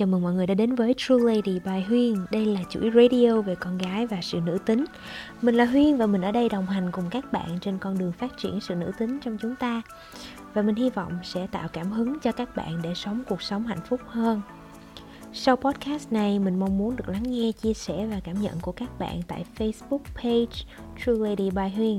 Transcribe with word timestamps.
Chào 0.00 0.06
mừng 0.06 0.22
mọi 0.22 0.34
người 0.34 0.46
đã 0.46 0.54
đến 0.54 0.74
với 0.74 0.94
True 0.96 1.16
Lady 1.24 1.60
by 1.64 1.80
Huyên 1.88 2.14
Đây 2.30 2.46
là 2.46 2.60
chuỗi 2.70 2.90
radio 2.94 3.40
về 3.40 3.54
con 3.54 3.78
gái 3.78 4.06
và 4.06 4.18
sự 4.22 4.40
nữ 4.40 4.58
tính. 4.66 4.84
Mình 5.42 5.54
là 5.54 5.64
Huyên 5.64 5.96
và 5.96 6.06
mình 6.06 6.22
ở 6.22 6.32
đây 6.32 6.48
đồng 6.48 6.66
hành 6.66 6.90
cùng 6.92 7.04
các 7.10 7.32
bạn 7.32 7.58
trên 7.60 7.78
con 7.78 7.98
đường 7.98 8.12
phát 8.12 8.38
triển 8.38 8.60
sự 8.60 8.74
nữ 8.74 8.92
tính 8.98 9.18
trong 9.24 9.38
chúng 9.38 9.56
ta. 9.56 9.82
Và 10.54 10.62
mình 10.62 10.74
hy 10.74 10.90
vọng 10.90 11.12
sẽ 11.22 11.46
tạo 11.46 11.68
cảm 11.72 11.92
hứng 11.92 12.20
cho 12.20 12.32
các 12.32 12.56
bạn 12.56 12.82
để 12.82 12.94
sống 12.94 13.22
cuộc 13.28 13.42
sống 13.42 13.66
hạnh 13.66 13.80
phúc 13.88 14.00
hơn. 14.06 14.40
Sau 15.32 15.56
podcast 15.56 16.12
này 16.12 16.38
mình 16.38 16.58
mong 16.58 16.78
muốn 16.78 16.96
được 16.96 17.08
lắng 17.08 17.22
nghe, 17.26 17.52
chia 17.52 17.74
sẻ 17.74 18.06
và 18.10 18.20
cảm 18.24 18.42
nhận 18.42 18.54
của 18.62 18.72
các 18.72 18.98
bạn 18.98 19.20
tại 19.26 19.44
Facebook 19.58 20.04
page 20.14 20.64
True 21.04 21.28
Lady 21.28 21.50
by 21.50 21.68
Huyên 21.76 21.98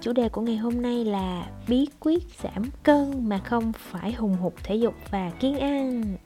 Chủ 0.00 0.12
đề 0.12 0.28
của 0.28 0.40
ngày 0.40 0.56
hôm 0.56 0.82
nay 0.82 1.04
là 1.04 1.46
bí 1.68 1.86
quyết 2.00 2.22
giảm 2.42 2.62
cân 2.82 3.28
mà 3.28 3.38
không 3.38 3.72
phải 3.76 4.12
hùng 4.12 4.36
hục 4.36 4.54
thể 4.64 4.74
dục 4.74 4.94
và 5.10 5.30
kiêng 5.40 5.58
ăn. 5.58 6.16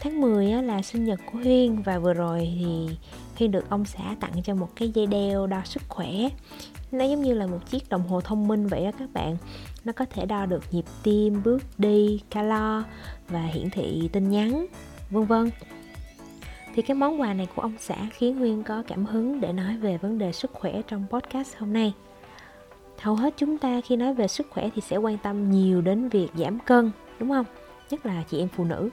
Tháng 0.00 0.20
10 0.20 0.46
là 0.46 0.82
sinh 0.82 1.04
nhật 1.04 1.20
của 1.32 1.38
Huyên 1.38 1.82
và 1.82 1.98
vừa 1.98 2.14
rồi 2.14 2.56
thì 2.58 2.96
Huyên 3.38 3.50
được 3.50 3.70
ông 3.70 3.84
xã 3.84 4.16
tặng 4.20 4.42
cho 4.44 4.54
một 4.54 4.68
cái 4.76 4.88
dây 4.88 5.06
đeo 5.06 5.46
đo 5.46 5.60
sức 5.64 5.82
khỏe. 5.88 6.10
Nó 6.92 7.04
giống 7.04 7.22
như 7.22 7.34
là 7.34 7.46
một 7.46 7.70
chiếc 7.70 7.88
đồng 7.88 8.08
hồ 8.08 8.20
thông 8.20 8.48
minh 8.48 8.66
vậy 8.66 8.84
đó 8.84 8.90
các 8.98 9.08
bạn. 9.12 9.36
Nó 9.84 9.92
có 9.92 10.04
thể 10.04 10.26
đo 10.26 10.46
được 10.46 10.64
nhịp 10.70 10.84
tim, 11.02 11.42
bước 11.44 11.62
đi, 11.78 12.20
calo 12.30 12.82
và 13.28 13.42
hiển 13.42 13.70
thị 13.70 14.10
tin 14.12 14.30
nhắn, 14.30 14.66
vân 15.10 15.24
vân. 15.24 15.50
Thì 16.74 16.82
cái 16.82 16.94
món 16.94 17.20
quà 17.20 17.34
này 17.34 17.48
của 17.54 17.62
ông 17.62 17.74
xã 17.78 17.96
khiến 18.12 18.38
Huyên 18.38 18.62
có 18.62 18.82
cảm 18.86 19.06
hứng 19.06 19.40
để 19.40 19.52
nói 19.52 19.76
về 19.76 19.98
vấn 19.98 20.18
đề 20.18 20.32
sức 20.32 20.50
khỏe 20.52 20.82
trong 20.88 21.06
podcast 21.10 21.56
hôm 21.56 21.72
nay 21.72 21.92
hầu 23.00 23.14
hết 23.14 23.34
chúng 23.36 23.58
ta 23.58 23.80
khi 23.80 23.96
nói 23.96 24.14
về 24.14 24.28
sức 24.28 24.46
khỏe 24.50 24.68
thì 24.74 24.82
sẽ 24.82 24.96
quan 24.96 25.18
tâm 25.18 25.50
nhiều 25.50 25.80
đến 25.80 26.08
việc 26.08 26.28
giảm 26.34 26.58
cân 26.58 26.90
đúng 27.18 27.28
không 27.28 27.44
nhất 27.90 28.06
là 28.06 28.22
chị 28.30 28.38
em 28.38 28.48
phụ 28.48 28.64
nữ. 28.64 28.88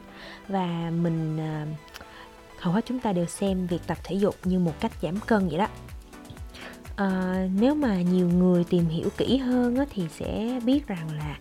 Và 0.47 0.91
mình 1.01 1.39
à, 1.39 1.65
hầu 2.59 2.73
hết 2.73 2.85
chúng 2.85 2.99
ta 2.99 3.13
đều 3.13 3.25
xem 3.25 3.67
việc 3.67 3.81
tập 3.87 3.97
thể 4.03 4.15
dục 4.15 4.35
như 4.43 4.59
một 4.59 4.73
cách 4.79 4.91
giảm 5.01 5.19
cân 5.19 5.47
vậy 5.49 5.57
đó. 5.57 5.67
À, 6.95 7.47
nếu 7.59 7.75
mà 7.75 8.01
nhiều 8.01 8.27
người 8.27 8.63
tìm 8.63 8.85
hiểu 8.85 9.09
kỹ 9.17 9.37
hơn 9.37 9.75
á, 9.75 9.85
thì 9.89 10.07
sẽ 10.19 10.59
biết 10.65 10.87
rằng 10.87 11.09
là 11.17 11.37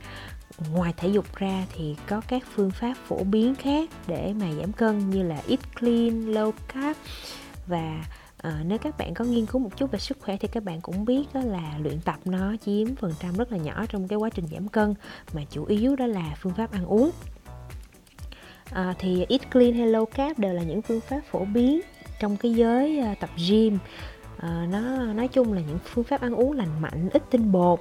ngoài 0.73 0.95
thể 0.97 1.09
dục 1.09 1.37
ra 1.37 1.67
thì 1.75 1.97
có 2.09 2.21
các 2.29 2.43
phương 2.55 2.71
pháp 2.71 2.95
phổ 2.95 3.25
biến 3.25 3.55
khác 3.55 3.91
để 4.07 4.35
mà 4.41 4.53
giảm 4.61 4.73
cân 4.73 5.11
như 5.11 5.23
là 5.23 5.43
eat 5.49 5.61
clean, 5.81 6.33
low 6.33 6.53
carb. 6.69 6.97
Và 7.67 8.05
à, 8.37 8.63
nếu 8.67 8.79
các 8.79 8.99
bạn 8.99 9.15
có 9.15 9.25
nghiên 9.25 9.47
cứu 9.47 9.61
một 9.61 9.71
chút 9.77 9.91
về 9.91 9.99
sức 9.99 10.19
khỏe 10.21 10.37
thì 10.37 10.49
các 10.49 10.65
bạn 10.65 10.81
cũng 10.81 11.05
biết 11.05 11.25
đó 11.35 11.41
là 11.45 11.79
luyện 11.79 12.01
tập 12.01 12.17
nó 12.25 12.57
chiếm 12.65 12.97
phần 12.97 13.13
trăm 13.21 13.37
rất 13.37 13.53
là 13.53 13.59
nhỏ 13.59 13.85
trong 13.89 14.09
cái 14.09 14.17
quá 14.17 14.31
trình 14.31 14.47
giảm 14.53 14.69
cân 14.69 14.95
mà 15.33 15.43
chủ 15.51 15.65
yếu 15.65 15.97
đó 15.97 16.07
là 16.07 16.37
phương 16.41 16.55
pháp 16.55 16.73
ăn 16.73 16.87
uống 16.87 17.11
à, 18.73 18.95
thì 18.99 19.27
eat 19.29 19.53
clean 19.53 19.75
hay 19.75 19.89
low 19.89 20.05
carb 20.05 20.39
đều 20.39 20.53
là 20.53 20.63
những 20.63 20.83
phương 20.83 21.01
pháp 21.01 21.21
phổ 21.31 21.45
biến 21.45 21.81
trong 22.21 22.37
cái 22.37 22.53
giới 22.53 22.99
à, 22.99 23.15
tập 23.21 23.31
gym. 23.49 23.79
À, 24.39 24.67
nó 24.71 24.81
nói 25.13 25.29
chung 25.29 25.53
là 25.53 25.61
những 25.61 25.79
phương 25.85 26.05
pháp 26.05 26.21
ăn 26.21 26.35
uống 26.35 26.53
lành 26.53 26.83
mạnh 26.83 27.09
ít 27.13 27.23
tinh 27.31 27.53
bột. 27.53 27.81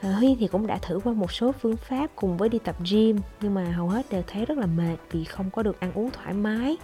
À, 0.00 0.12
Huy 0.12 0.36
thì 0.40 0.46
cũng 0.48 0.66
đã 0.66 0.78
thử 0.78 1.00
qua 1.04 1.12
một 1.12 1.32
số 1.32 1.52
phương 1.52 1.76
pháp 1.76 2.10
cùng 2.16 2.36
với 2.36 2.48
đi 2.48 2.58
tập 2.58 2.76
gym 2.90 3.18
nhưng 3.40 3.54
mà 3.54 3.72
hầu 3.72 3.88
hết 3.88 4.06
đều 4.10 4.22
thấy 4.26 4.44
rất 4.44 4.58
là 4.58 4.66
mệt 4.66 4.96
vì 5.10 5.24
không 5.24 5.50
có 5.50 5.62
được 5.62 5.80
ăn 5.80 5.92
uống 5.92 6.10
thoải 6.10 6.34
mái. 6.34 6.76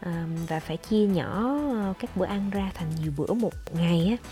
À, 0.00 0.26
và 0.48 0.60
phải 0.60 0.76
chia 0.76 1.06
nhỏ 1.06 1.58
à, 1.74 1.94
các 1.98 2.16
bữa 2.16 2.26
ăn 2.26 2.50
ra 2.50 2.70
thành 2.74 2.88
nhiều 3.02 3.12
bữa 3.16 3.34
một 3.34 3.52
ngày 3.74 4.06
á 4.20 4.28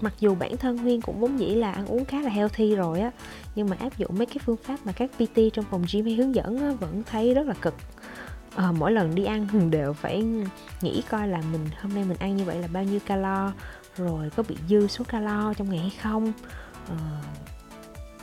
mặc 0.00 0.12
dù 0.20 0.34
bản 0.34 0.56
thân 0.56 0.78
huyên 0.78 1.00
cũng 1.00 1.20
vốn 1.20 1.40
dĩ 1.40 1.54
là 1.54 1.72
ăn 1.72 1.86
uống 1.86 2.04
khá 2.04 2.20
là 2.20 2.30
healthy 2.30 2.74
rồi 2.74 3.00
á 3.00 3.10
nhưng 3.54 3.68
mà 3.68 3.76
áp 3.80 3.98
dụng 3.98 4.18
mấy 4.18 4.26
cái 4.26 4.38
phương 4.44 4.56
pháp 4.56 4.76
mà 4.84 4.92
các 4.92 5.10
pt 5.16 5.40
trong 5.52 5.64
phòng 5.70 5.84
gym 5.92 6.04
hay 6.04 6.14
hướng 6.14 6.34
dẫn 6.34 6.58
á, 6.58 6.72
vẫn 6.80 7.02
thấy 7.10 7.34
rất 7.34 7.46
là 7.46 7.54
cực. 7.54 7.74
À, 8.56 8.72
mỗi 8.72 8.92
lần 8.92 9.14
đi 9.14 9.24
ăn 9.24 9.46
đều 9.70 9.92
phải 9.92 10.24
nghĩ 10.80 11.02
coi 11.10 11.28
là 11.28 11.42
mình 11.52 11.66
hôm 11.82 11.94
nay 11.94 12.04
mình 12.04 12.16
ăn 12.18 12.36
như 12.36 12.44
vậy 12.44 12.58
là 12.58 12.68
bao 12.72 12.84
nhiêu 12.84 13.00
calo 13.06 13.52
rồi 13.96 14.30
có 14.36 14.42
bị 14.48 14.56
dư 14.68 14.86
số 14.86 15.04
calo 15.08 15.54
trong 15.54 15.70
ngày 15.70 15.78
hay 15.78 15.92
không. 16.02 16.32
À, 16.88 17.22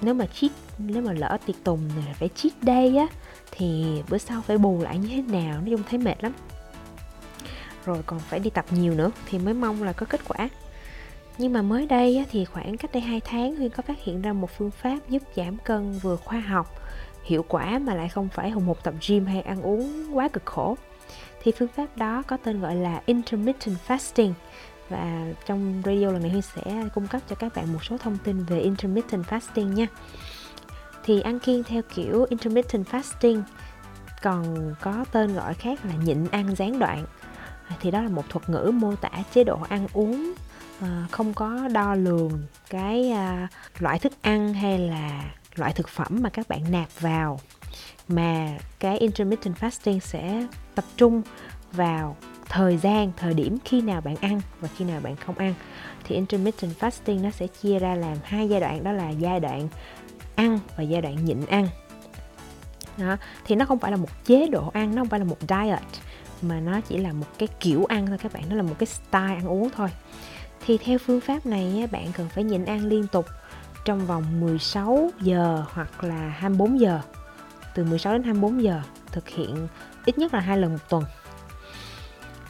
nếu 0.02 0.14
mà 0.14 0.26
cheat 0.26 0.52
nếu 0.78 1.02
mà 1.02 1.14
lỡ 1.14 1.38
tiệc 1.46 1.64
tùng 1.64 1.80
này 1.88 2.14
phải 2.14 2.30
cheat 2.30 2.54
day 2.62 2.98
á 2.98 3.08
thì 3.52 4.02
bữa 4.10 4.18
sau 4.18 4.42
phải 4.42 4.58
bù 4.58 4.82
lại 4.82 4.98
như 4.98 5.08
thế 5.08 5.22
nào 5.22 5.62
nói 5.62 5.70
chung 5.70 5.84
thấy 5.90 6.00
mệt 6.00 6.24
lắm. 6.24 6.34
Rồi 7.86 7.98
còn 8.06 8.20
phải 8.20 8.40
đi 8.40 8.50
tập 8.50 8.66
nhiều 8.72 8.94
nữa 8.94 9.12
thì 9.30 9.40
mới 9.40 9.54
mong 9.54 9.84
là 9.84 9.94
có 9.94 10.06
kết 10.10 10.22
quả 10.28 10.50
nhưng 11.38 11.54
mà 11.54 11.62
mới 11.62 11.86
đây 11.86 12.26
thì 12.32 12.46
khoảng 12.46 12.78
cách 12.78 12.92
đây 12.94 13.02
2 13.02 13.22
tháng 13.26 13.56
Huyên 13.56 13.70
có 13.70 13.84
phát 13.84 14.04
hiện 14.04 14.22
ra 14.22 14.34
một 14.34 14.50
phương 14.58 14.72
pháp 14.72 14.98
giúp 15.10 15.22
giảm 15.36 15.58
cân 15.58 15.92
vừa 15.92 16.16
khoa 16.16 16.40
học, 16.40 16.82
hiệu 17.24 17.46
quả 17.48 17.80
mà 17.80 17.94
lại 17.94 18.10
không 18.10 18.30
phải 18.30 18.50
hùng 18.50 18.66
một 18.66 18.84
tập 18.84 18.94
gym 19.08 19.26
hay 19.26 19.42
ăn 19.42 19.62
uống 19.62 20.18
quá 20.18 20.28
cực 20.28 20.46
khổ. 20.46 20.78
Thì 21.44 21.52
phương 21.58 21.68
pháp 21.68 21.98
đó 21.98 22.24
có 22.28 22.38
tên 22.38 22.62
gọi 22.62 22.76
là 22.76 23.02
intermittent 23.06 23.78
fasting 23.88 24.34
và 24.90 25.26
trong 25.46 25.82
radio 25.86 26.12
lần 26.12 26.22
này 26.22 26.32
Huyên 26.32 26.42
sẽ 26.42 26.90
cung 26.96 27.08
cấp 27.08 27.22
cho 27.30 27.36
các 27.36 27.56
bạn 27.56 27.74
một 27.74 27.84
số 27.84 27.98
thông 27.98 28.18
tin 28.24 28.44
về 28.44 28.60
intermittent 28.60 29.26
fasting 29.26 29.74
nha. 29.74 29.88
Thì 31.04 31.22
ăn 31.22 31.40
kiêng 31.40 31.64
theo 31.64 31.82
kiểu 31.96 32.26
intermittent 32.30 32.88
fasting 32.88 33.42
còn 34.22 34.74
có 34.82 35.06
tên 35.12 35.34
gọi 35.34 35.54
khác 35.54 35.86
là 35.86 35.94
nhịn 36.04 36.28
ăn 36.32 36.56
gián 36.56 36.80
đoạn 36.80 37.06
thì 37.80 37.92
đó 37.92 38.02
là 38.02 38.10
một 38.10 38.30
thuật 38.30 38.50
ngữ 38.50 38.72
mô 38.74 38.96
tả 38.96 39.10
chế 39.34 39.44
độ 39.44 39.60
ăn 39.70 39.88
uống 39.94 40.34
à, 40.82 41.08
không 41.12 41.34
có 41.34 41.68
đo 41.74 41.96
lường 41.96 42.44
cái 42.70 43.10
à, 43.10 43.48
loại 43.80 44.00
thức 44.00 44.14
ăn 44.22 44.54
hay 44.54 44.80
là 44.80 45.24
loại 45.56 45.74
thực 45.74 45.90
phẩm 45.90 46.18
mà 46.22 46.30
các 46.30 46.48
bạn 46.48 46.72
nạp 46.72 46.88
vào 47.00 47.40
mà 48.08 48.58
cái 48.80 48.98
intermittent 48.98 49.56
fasting 49.56 50.00
sẽ 50.00 50.48
tập 50.76 50.86
trung 50.98 51.22
vào 51.72 52.18
thời 52.50 52.78
gian 52.78 53.12
thời 53.18 53.34
điểm 53.34 53.58
khi 53.66 53.82
nào 53.82 54.02
bạn 54.02 54.16
ăn 54.16 54.42
và 54.60 54.70
khi 54.78 54.86
nào 54.86 55.02
bạn 55.02 55.16
không 55.16 55.38
ăn. 55.38 55.54
Thì 56.04 56.16
intermittent 56.16 56.80
fasting 56.80 57.22
nó 57.22 57.30
sẽ 57.30 57.48
chia 57.48 57.80
ra 57.80 57.96
làm 57.96 58.18
hai 58.24 58.50
giai 58.50 58.60
đoạn 58.60 58.84
đó 58.84 58.92
là 58.92 59.10
giai 59.10 59.40
đoạn 59.40 59.68
ăn 60.36 60.60
và 60.78 60.84
giai 60.84 61.02
đoạn 61.02 61.26
nhịn 61.26 61.46
ăn. 61.46 61.68
Đó 62.98 63.18
thì 63.46 63.56
nó 63.56 63.66
không 63.66 63.80
phải 63.80 63.92
là 63.92 63.98
một 63.98 64.26
chế 64.26 64.48
độ 64.48 64.70
ăn 64.74 64.96
nó 64.96 65.02
không 65.02 65.10
phải 65.10 65.20
là 65.20 65.26
một 65.26 65.38
diet 65.40 66.04
mà 66.42 66.60
nó 66.60 66.82
chỉ 66.82 66.98
là 66.98 67.14
một 67.14 67.28
cái 67.38 67.48
kiểu 67.60 67.86
ăn 67.86 68.08
thôi 68.08 68.18
các 68.18 68.34
bạn 68.34 68.44
nó 68.50 68.56
là 68.56 68.64
một 68.64 68.76
cái 68.80 68.88
style 68.88 69.36
ăn 69.36 69.48
uống 69.48 69.70
thôi 69.70 69.90
thì 70.66 70.78
theo 70.78 70.97
phương 70.97 71.22
pháp 71.22 71.46
này 71.46 71.88
bạn 71.91 72.12
cần 72.18 72.29
phải 72.29 72.44
nhịn 72.44 72.66
ăn 72.66 72.85
liên 72.85 73.07
tục 73.07 73.25
trong 73.85 74.06
vòng 74.06 74.41
16 74.41 75.12
giờ 75.22 75.66
hoặc 75.69 76.03
là 76.03 76.29
24 76.29 76.79
giờ. 76.79 77.00
Từ 77.75 77.84
16 77.84 78.13
đến 78.13 78.24
24 78.24 78.63
giờ 78.63 78.81
thực 79.12 79.29
hiện 79.29 79.68
ít 80.06 80.18
nhất 80.18 80.34
là 80.34 80.40
hai 80.40 80.57
lần 80.57 80.72
một 80.72 80.90
tuần. 80.90 81.03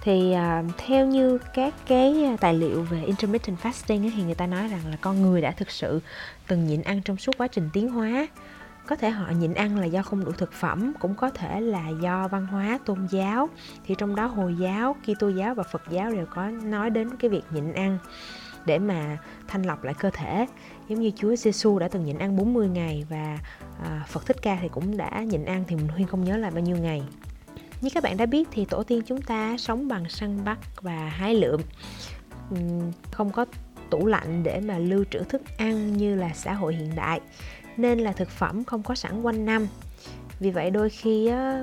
Thì 0.02 0.32
à, 0.32 0.64
theo 0.78 1.06
như 1.06 1.38
các 1.54 1.74
cái 1.88 2.38
tài 2.40 2.54
liệu 2.54 2.84
về 2.84 3.04
intermittent 3.04 3.58
fasting 3.60 4.04
ấy, 4.04 4.14
thì 4.16 4.24
người 4.24 4.36
ta 4.36 4.48
nói 4.48 4.68
rằng 4.68 4.82
là 4.90 4.98
con 5.02 5.22
người 5.22 5.42
đã 5.42 5.52
thực 5.52 5.72
sự 5.72 6.00
từng 6.48 6.68
nhịn 6.68 6.82
ăn 6.82 7.02
trong 7.02 7.18
suốt 7.18 7.38
quá 7.38 7.48
trình 7.48 7.70
tiến 7.74 7.90
hóa 7.90 8.28
có 8.88 8.96
thể 8.96 9.10
họ 9.10 9.32
nhịn 9.32 9.54
ăn 9.54 9.78
là 9.78 9.86
do 9.86 10.02
không 10.02 10.26
đủ 10.26 10.32
thực 10.32 10.54
phẩm 10.54 10.94
cũng 11.00 11.16
có 11.16 11.30
thể 11.30 11.62
là 11.62 11.90
do 11.90 12.28
văn 12.28 12.46
hóa 12.46 12.80
tôn 12.86 13.08
giáo. 13.12 13.50
Thì 13.86 13.96
trong 13.98 14.16
đó 14.16 14.26
hồi 14.26 14.56
giáo 14.60 14.96
kitô 15.06 15.30
giáo 15.30 15.56
và 15.56 15.64
phật 15.64 15.82
giáo 15.90 16.12
đều 16.12 16.26
có 16.26 16.50
nói 16.50 16.90
đến 16.90 17.10
cái 17.20 17.30
việc 17.30 17.44
nhịn 17.52 17.74
ăn 17.74 17.98
để 18.66 18.80
mà 18.80 19.18
thanh 19.48 19.64
lọc 19.64 19.84
lại 19.84 19.94
cơ 19.94 20.10
thể. 20.14 20.48
Giống 20.88 21.00
như 21.02 21.12
Chúa 21.16 21.36
Giêsu 21.36 21.80
đã 21.80 21.88
từng 21.88 22.06
nhịn 22.06 22.18
ăn 22.18 22.38
40 22.38 22.70
ngày 22.70 23.06
và 23.10 23.40
à, 23.84 24.06
Phật 24.08 24.26
Thích 24.26 24.38
Ca 24.42 24.58
thì 24.62 24.68
cũng 24.68 24.98
đã 24.98 25.24
nhịn 25.24 25.46
ăn 25.46 25.64
thì 25.68 25.76
mình 25.76 25.88
huyên 25.88 26.08
không 26.08 26.24
nhớ 26.24 26.38
là 26.38 26.50
bao 26.50 26.60
nhiêu 26.60 26.78
ngày. 26.78 27.04
Như 27.82 27.90
các 27.94 28.04
bạn 28.04 28.18
đã 28.18 28.26
biết 28.26 28.48
thì 28.52 28.66
tổ 28.66 28.84
tiên 28.84 29.02
chúng 29.06 29.22
ta 29.22 29.58
sống 29.58 29.88
bằng 29.88 30.10
săn 30.10 30.44
bắt 30.44 30.58
và 30.82 31.10
hái 31.10 31.36
lượm. 31.36 31.62
Không 33.12 33.32
có 33.32 33.46
tủ 33.90 34.06
lạnh 34.06 34.44
để 34.44 34.60
mà 34.60 34.78
lưu 34.78 35.04
trữ 35.12 35.20
thức 35.20 35.42
ăn 35.58 35.98
như 35.98 36.16
là 36.16 36.30
xã 36.34 36.54
hội 36.54 36.76
hiện 36.76 36.96
đại 36.96 37.22
nên 37.78 38.00
là 38.00 38.12
thực 38.12 38.30
phẩm 38.30 38.64
không 38.64 38.84
có 38.84 38.96
sẵn 38.96 39.22
quanh 39.22 39.46
năm. 39.46 39.68
Vì 40.40 40.52
vậy 40.52 40.70
đôi 40.70 40.90
khi 40.90 41.28
á, 41.28 41.62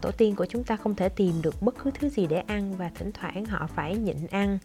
tổ 0.00 0.10
tiên 0.10 0.36
của 0.36 0.46
chúng 0.46 0.64
ta 0.64 0.76
không 0.76 0.94
thể 0.94 1.08
tìm 1.08 1.42
được 1.42 1.62
bất 1.62 1.74
cứ 1.84 1.90
thứ 1.90 2.08
gì 2.08 2.26
để 2.26 2.42
ăn 2.46 2.74
và 2.76 2.90
thỉnh 2.94 3.12
thoảng 3.12 3.44
họ 3.44 3.66
phải 3.74 3.96
nhịn 3.96 4.26
ăn 4.30 4.58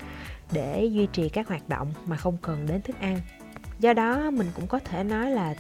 để 0.52 0.86
duy 0.86 1.08
trì 1.14 1.30
các 1.30 1.48
hoạt 1.48 1.70
động 1.70 1.94
mà 2.06 2.18
không 2.18 2.38
cần 2.42 2.66
đến 2.68 2.82
thức 2.82 2.96
ăn. 3.00 3.22
Do 3.80 3.94
đó 3.94 4.32
mình 4.32 4.48
cũng 4.56 4.68
có 4.68 4.80
thể 4.80 5.04
nói 5.04 5.32
là 5.32 5.56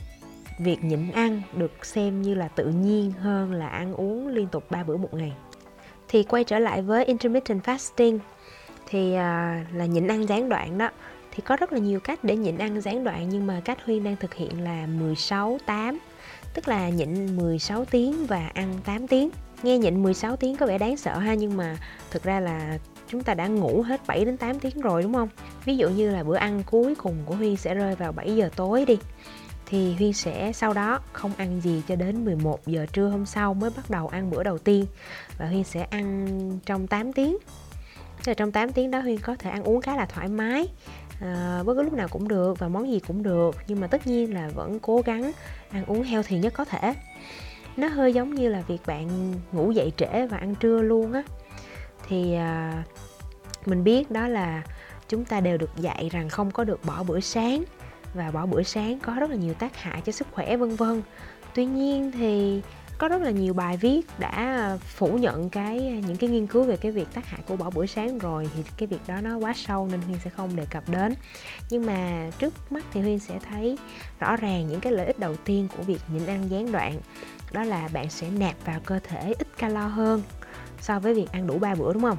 việc 0.60 0.83
nhịn 0.83 1.12
ăn 1.12 1.42
được 1.57 1.86
xem 1.86 2.22
như 2.22 2.34
là 2.34 2.48
tự 2.48 2.66
nhiên 2.66 3.12
hơn 3.12 3.54
là 3.54 3.68
ăn 3.68 3.94
uống 3.94 4.27
liên 4.27 4.48
tục 4.48 4.63
3 4.69 4.84
bữa 4.84 4.98
một 4.98 5.13
ngày. 5.13 5.34
Thì 6.07 6.24
quay 6.24 6.44
trở 6.44 6.60
lại 6.60 6.81
với 6.81 7.06
intermittent 7.06 7.63
fasting 7.63 8.19
thì 8.88 9.13
à, 9.13 9.66
là 9.74 9.86
nhịn 9.86 10.07
ăn 10.07 10.30
gián 10.30 10.50
đoạn 10.50 10.77
đó 10.77 10.89
thì 11.31 11.44
có 11.45 11.56
rất 11.56 11.74
là 11.74 11.80
nhiều 11.80 12.00
cách 12.00 12.24
để 12.24 12.36
nhịn 12.36 12.57
ăn 12.57 12.81
gián 12.81 13.04
đoạn, 13.04 13.30
nhưng 13.30 13.48
mà 13.48 13.62
cách 13.66 13.78
Huyên 13.86 14.04
đang 14.04 14.16
thực 14.16 14.33
hiện 14.33 14.63
là 14.63 14.88
16 14.88 15.57
8 15.66 16.00
tức 16.54 16.68
là 16.68 16.89
nhịn 16.89 17.38
16 17.38 17.86
tiếng 17.86 18.25
và 18.25 18.51
ăn 18.54 18.74
8 18.86 19.07
tiếng. 19.07 19.30
Nghe 19.63 19.78
nhịn 19.78 20.04
16 20.04 20.36
tiếng 20.36 20.57
có 20.57 20.66
vẻ 20.66 20.78
đáng 20.78 20.98
sợ 20.98 21.18
ha, 21.18 21.33
nhưng 21.33 21.57
mà 21.57 21.78
thực 22.12 22.24
ra 22.24 22.39
là 22.39 22.78
chúng 23.07 23.24
ta 23.24 23.33
đã 23.33 23.48
ngủ 23.48 23.81
hết 23.81 24.01
7 24.07 24.25
đến 24.25 24.38
8 24.38 24.60
tiếng 24.60 24.81
rồi, 24.81 25.04
đúng 25.04 25.13
không? 25.13 25.30
Ví 25.66 25.78
dụ 25.78 25.89
như 25.89 26.12
là 26.12 26.24
bữa 26.24 26.36
ăn 26.36 26.63
cuối 26.72 26.95
cùng 26.95 27.16
của 27.25 27.36
Huy 27.36 27.56
sẽ 27.56 27.74
rơi 27.74 27.95
vào 27.95 28.12
7 28.12 28.36
giờ 28.36 28.50
tối 28.56 28.86
đi, 28.86 28.98
thì 29.66 29.94
Huyên 29.94 30.13
sẽ 30.13 30.51
sau 30.54 30.74
đó 30.74 31.00
không 31.13 31.31
ăn 31.38 31.62
gì 31.62 31.81
cho 31.88 31.95
đến 31.95 32.25
11 32.25 32.68
giờ 32.68 32.86
trưa 32.94 33.07
hôm 33.07 33.25
sau 33.25 33.54
mới 33.54 33.69
bắt 33.75 33.89
đầu 33.89 34.07
ăn 34.07 34.30
bữa 34.30 34.44
đầu 34.44 34.57
tiên, 34.57 34.86
và 35.38 35.45
Huyên 35.45 35.63
sẽ 35.63 35.84
ăn 35.84 36.27
trong 36.66 36.88
8 36.88 37.13
tiếng 37.13 37.38
Rồi 38.24 38.36
trong 38.36 38.51
8 38.51 38.72
tiếng 38.72 38.92
đó 38.92 39.00
Huyên 39.00 39.18
có 39.18 39.36
thể 39.36 39.50
ăn 39.50 39.63
uống 39.63 39.81
khá 39.81 39.95
là 39.95 40.06
thoải 40.06 40.27
mái 40.27 40.68
à, 41.21 41.63
bất 41.65 41.73
cứ 41.73 41.83
lúc 41.83 41.94
nào 41.94 42.07
cũng 42.07 42.27
được 42.27 42.59
và 42.59 42.68
món 42.68 42.91
gì 42.91 43.00
cũng 43.00 43.23
được 43.23 43.56
nhưng 43.68 43.79
mà 43.79 43.88
tất 43.88 44.07
nhiên 44.07 44.33
là 44.33 44.50
vẫn 44.56 44.79
cố 44.79 45.01
gắng 45.06 45.31
ăn 45.71 45.85
uống 45.85 46.03
heo 46.03 46.23
thì 46.23 46.39
nhất 46.39 46.53
có 46.53 46.65
thể. 46.65 46.94
Nó 47.77 47.88
hơi 47.88 48.13
giống 48.13 48.35
như 48.35 48.50
là 48.50 48.62
việc 48.62 48.81
bạn 48.85 49.33
ngủ 49.51 49.71
dậy 49.71 49.91
trễ 49.97 50.27
và 50.27 50.38
ăn 50.38 50.56
trưa 50.56 50.81
luôn 50.81 51.13
á. 51.13 51.23
Thì 52.07 52.33
à, 52.33 52.83
mình 53.65 53.83
biết 53.83 54.12
đó 54.12 54.27
là 54.27 54.63
chúng 55.09 55.25
ta 55.25 55.39
đều 55.39 55.57
được 55.57 55.77
dạy 55.77 56.09
rằng 56.12 56.29
không 56.29 56.51
có 56.51 56.63
được 56.63 56.85
bỏ 56.85 57.03
bữa 57.03 57.19
sáng 57.19 57.63
và 58.13 58.31
bỏ 58.31 58.45
bữa 58.45 58.63
sáng 58.63 59.00
có 59.00 59.13
rất 59.13 59.29
là 59.29 59.35
nhiều 59.35 59.53
tác 59.53 59.77
hại 59.77 60.01
cho 60.01 60.12
sức 60.12 60.27
khỏe 60.31 60.57
vân 60.57 60.75
vân. 60.75 61.01
Tuy 61.53 61.65
nhiên 61.65 62.12
thì 62.12 62.62
có 63.01 63.07
rất 63.07 63.21
là 63.21 63.31
nhiều 63.31 63.53
bài 63.53 63.77
viết 63.77 64.01
đã 64.19 64.77
phủ 64.86 65.18
nhận 65.18 65.50
cái, 65.50 65.80
những 66.07 66.18
cái 66.18 66.30
nghiên 66.30 66.48
cứu 66.48 66.63
về 66.63 66.77
cái 66.77 66.92
việc 66.92 67.07
tác 67.13 67.25
hại 67.25 67.42
của 67.48 67.56
bỏ 67.56 67.69
bữa 67.69 67.86
sáng 67.86 68.18
rồi 68.18 68.50
thì 68.56 68.63
cái 68.77 68.88
việc 68.88 69.00
đó 69.07 69.21
nó 69.21 69.38
quá 69.38 69.53
sâu 69.56 69.88
nên 69.92 70.01
huyên 70.01 70.19
sẽ 70.24 70.30
không 70.30 70.56
đề 70.56 70.65
cập 70.69 70.89
đến. 70.89 71.13
Nhưng 71.69 71.86
mà 71.86 72.30
trước 72.39 72.71
mắt 72.71 72.83
thì 72.94 73.01
huyên 73.01 73.19
sẽ 73.19 73.39
thấy 73.50 73.77
rõ 74.19 74.36
ràng 74.36 74.68
những 74.68 74.80
cái 74.80 74.94
lợi 74.94 75.06
ích 75.06 75.19
đầu 75.19 75.36
tiên 75.36 75.68
của 75.77 75.83
việc 75.83 76.01
nhịn 76.13 76.25
ăn 76.25 76.50
gián 76.50 76.71
đoạn, 76.71 77.00
đó 77.51 77.63
là 77.63 77.89
bạn 77.94 78.09
sẽ 78.09 78.30
nạp 78.30 78.56
vào 78.65 78.80
cơ 78.86 79.00
thể 79.03 79.33
ít 79.39 79.57
calo 79.57 79.88
hơn 79.88 80.21
so 80.81 81.00
với 81.00 81.13
việc 81.13 81.31
ăn 81.31 81.48
đủ 81.48 81.59
ba 81.59 81.75
bữa, 81.75 81.94
đúng 81.94 82.03
không? 82.03 82.18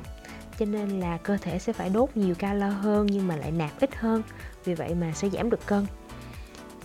Cho 0.59 0.67
nên 0.67 1.01
là 1.01 1.17
cơ 1.17 1.37
thể 1.37 1.59
sẽ 1.59 1.73
phải 1.73 1.91
đốt 1.91 2.11
nhiều 2.15 2.35
calo 2.35 2.69
hơn 2.69 3.07
nhưng 3.07 3.29
mà 3.29 3.37
lại 3.37 3.53
nạp 3.53 3.81
ít 3.81 3.97
hơn, 3.97 4.23
vì 4.65 4.75
vậy 4.75 4.95
mà 4.95 5.13
sẽ 5.15 5.29
giảm 5.31 5.51
được 5.51 5.67
cân 5.67 5.87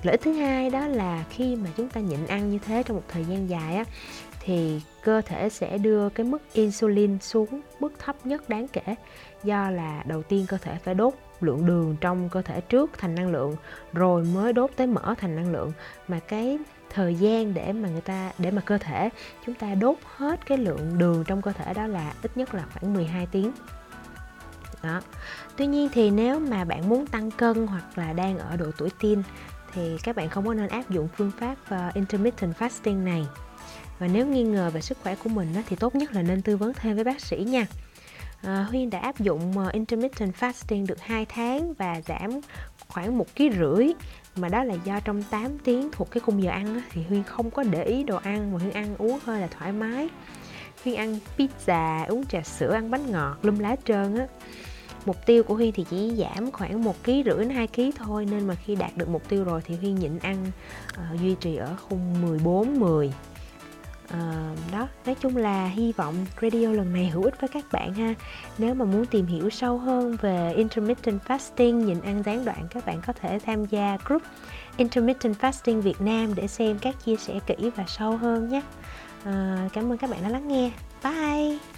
lợi 0.08 0.12
ích 0.14 0.22
thứ 0.22 0.34
hai 0.34 0.70
đó 0.70 0.88
là 0.88 1.24
khi 1.30 1.56
mà 1.56 1.70
chúng 1.78 1.90
ta 1.90 2.02
nhịn 2.02 2.28
ăn 2.28 2.52
như 2.52 2.60
thế 2.60 2.84
trong 2.84 2.98
một 2.98 3.04
thời 3.08 3.26
gian 3.26 3.50
dài 3.50 3.76
á, 3.76 3.84
thì 4.40 4.82
cơ 5.04 5.22
thể 5.22 5.50
sẽ 5.50 5.78
đưa 5.78 6.10
cái 6.10 6.26
mức 6.26 6.54
insulin 6.54 7.20
xuống 7.20 7.62
mức 7.80 7.94
thấp 8.00 8.26
nhất 8.26 8.50
đáng 8.50 8.68
kể. 8.68 8.96
Do 9.44 9.70
là 9.70 10.04
đầu 10.06 10.24
tiên 10.24 10.46
cơ 10.48 10.58
thể 10.58 10.78
phải 10.84 10.94
đốt 10.94 11.14
lượng 11.42 11.66
đường 11.66 11.96
trong 12.02 12.30
cơ 12.30 12.42
thể 12.42 12.62
trước 12.62 12.92
thành 12.98 13.16
năng 13.16 13.32
lượng, 13.32 13.56
rồi 13.94 14.24
mới 14.24 14.54
đốt 14.54 14.72
tới 14.76 14.88
mỡ 14.88 15.14
thành 15.18 15.36
năng 15.36 15.52
lượng. 15.52 15.72
Mà 16.08 16.20
cái 16.20 16.58
thời 16.90 17.16
gian 17.16 17.54
để 17.54 17.74
mà 17.74 17.90
người 17.90 18.02
ta, 18.02 18.32
để 18.38 18.52
mà 18.52 18.62
cơ 18.62 18.78
thể 18.78 19.10
chúng 19.46 19.56
ta 19.56 19.76
đốt 19.76 19.98
hết 20.16 20.46
cái 20.46 20.58
lượng 20.58 20.98
đường 20.98 21.24
trong 21.28 21.42
cơ 21.42 21.52
thể 21.52 21.74
đó 21.74 21.88
là 21.88 22.14
ít 22.22 22.38
nhất 22.38 22.54
là 22.54 22.66
khoảng 22.74 22.94
12 22.94 23.28
tiếng. 23.32 23.52
Đó. 24.84 25.02
Tuy 25.58 25.68
nhiên 25.68 25.90
thì 25.94 26.10
nếu 26.10 26.40
mà 26.40 26.64
bạn 26.64 26.90
muốn 26.90 27.08
tăng 27.08 27.32
cân 27.32 27.68
hoặc 27.68 27.98
là 27.98 28.14
đang 28.14 28.40
ở 28.40 28.56
độ 28.56 28.66
tuổi 28.78 28.90
teen 29.02 29.24
thì 29.74 29.98
các 30.04 30.16
bạn 30.16 30.30
không 30.30 30.48
có 30.48 30.54
nên 30.54 30.68
áp 30.68 30.90
dụng 30.90 31.08
phương 31.18 31.32
pháp 31.40 31.56
uh, 31.76 31.94
intermittent 31.94 32.58
fasting 32.58 33.04
này. 33.04 33.26
Và 34.00 34.08
nếu 34.08 34.28
nghi 34.28 34.44
ngờ 34.44 34.70
về 34.74 34.82
sức 34.82 34.98
khỏe 35.04 35.16
của 35.16 35.30
mình 35.30 35.48
thì 35.70 35.76
tốt 35.76 35.96
nhất 35.96 36.12
là 36.12 36.22
nên 36.22 36.42
tư 36.42 36.58
vấn 36.58 36.74
thêm 36.74 36.96
với 36.96 37.04
bác 37.04 37.22
sĩ 37.22 37.38
nha. 37.38 37.66
Ờ, 38.44 38.54
à, 38.54 38.64
Huyên 38.64 38.90
đã 38.90 39.00
áp 39.00 39.20
dụng 39.20 39.54
uh, 39.68 39.74
intermittent 39.74 40.36
fasting 40.36 40.88
được 40.88 41.02
2 41.02 41.26
tháng 41.26 41.74
và 41.74 42.02
giảm 42.08 42.30
khoảng 42.88 43.18
một 43.18 43.36
ký 43.36 43.50
rưỡi 43.60 43.88
mà 44.36 44.50
đó 44.50 44.64
là 44.64 44.76
do 44.84 45.00
trong 45.00 45.24
8 45.24 45.58
tiếng 45.58 45.90
thuộc 45.92 46.12
cái 46.12 46.22
khung 46.22 46.44
giờ 46.44 46.50
ăn 46.50 46.82
thì 46.92 47.04
Huyên 47.04 47.24
không 47.24 47.52
có 47.52 47.64
để 47.64 47.84
ý 47.84 48.04
đồ 48.04 48.18
ăn 48.18 48.52
mà 48.54 48.60
Huyên 48.60 48.74
ăn 48.74 48.96
uống 48.98 49.20
hơi 49.24 49.42
là 49.42 49.48
thoải 49.48 49.72
mái. 49.72 50.10
Huyên 50.84 50.96
ăn 50.96 51.20
pizza, 51.38 52.08
uống 52.08 52.26
trà 52.26 52.42
sữa, 52.42 52.74
ăn 52.74 52.92
bánh 52.92 53.12
ngọt, 53.12 53.38
lum 53.42 53.60
lá 53.60 53.76
trơn 53.86 54.18
á 54.18 54.28
mục 55.08 55.26
tiêu 55.26 55.44
của 55.44 55.56
Huyên 55.56 55.72
thì 55.72 55.86
chỉ 55.90 56.12
giảm 56.18 56.52
khoảng 56.52 56.84
một 56.84 57.04
ký 57.04 57.24
rưỡi 57.26 57.38
đến 57.38 57.50
2 57.50 57.68
ký 57.68 57.92
thôi 57.92 58.28
nên 58.32 58.48
mà 58.48 58.56
khi 58.56 58.76
đạt 58.76 58.98
được 58.98 59.10
mục 59.10 59.30
tiêu 59.30 59.44
rồi 59.44 59.62
thì 59.66 59.76
Huyên 59.76 59.96
nhịn 59.96 60.20
ăn 60.20 60.52
uh, 60.90 61.22
duy 61.22 61.36
trì 61.40 61.56
ở 61.56 61.76
khung 61.90 62.22
14 62.22 62.80
10 62.80 63.14
Uh, 64.14 64.72
đó 64.72 64.88
nói 65.06 65.16
chung 65.22 65.38
là 65.38 65.68
hy 65.68 65.92
vọng 65.92 66.16
radio 66.42 66.72
lần 66.72 66.94
này 66.94 67.10
hữu 67.10 67.24
ích 67.24 67.42
với 67.42 67.48
các 67.48 67.66
bạn 67.72 67.94
ha. 67.94 68.14
Nếu 68.58 68.74
mà 68.74 68.86
muốn 68.86 69.06
tìm 69.06 69.26
hiểu 69.26 69.50
sâu 69.50 69.78
hơn 69.78 70.18
về 70.22 70.54
intermittent 70.54 71.22
fasting 71.28 71.72
nhịn 71.72 72.02
ăn 72.02 72.24
gián 72.26 72.46
đoạn 72.46 72.68
các 72.70 72.86
bạn 72.86 73.02
có 73.08 73.14
thể 73.14 73.40
tham 73.46 73.66
gia 73.66 73.98
group 74.06 74.22
intermittent 74.78 75.36
fasting 75.40 75.82
việt 75.82 76.02
nam 76.02 76.36
để 76.36 76.48
xem 76.48 76.80
các 76.80 76.96
chia 77.06 77.16
sẻ 77.16 77.40
kỹ 77.46 77.72
và 77.76 77.84
sâu 77.88 78.18
hơn 78.18 78.50
nhé. 78.50 78.62
Uh, 79.22 79.74
cảm 79.74 79.92
ơn 79.92 79.98
các 79.98 80.10
bạn 80.10 80.24
đã 80.24 80.30
lắng 80.30 80.48
nghe. 80.48 80.72
Bye! 81.04 81.77